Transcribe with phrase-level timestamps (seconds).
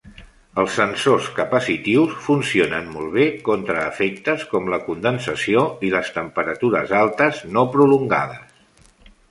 [0.61, 7.45] Els sensors capacitius funcionen molt bé contra efectes com la condensació i les temperatures altes
[7.59, 9.17] no prolongades.